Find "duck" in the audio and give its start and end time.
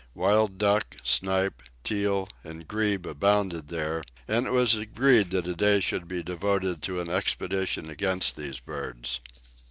0.57-0.95